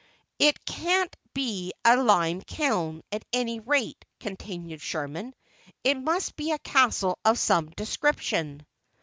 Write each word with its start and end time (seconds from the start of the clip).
"It 0.39 0.65
can't 0.65 1.15
be 1.31 1.73
a 1.85 1.95
lime 1.95 2.41
kiln, 2.41 3.03
at 3.11 3.23
any 3.31 3.59
rate," 3.59 4.03
continued 4.19 4.81
Sherman; 4.81 5.35
"it 5.83 5.95
must 5.95 6.35
be 6.35 6.49
a 6.53 6.57
castle 6.57 7.19
of 7.23 7.37
some 7.37 7.69
description." 7.69 8.65